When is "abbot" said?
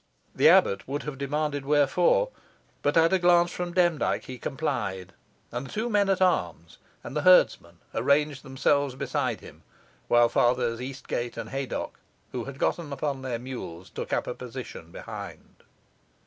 0.49-0.87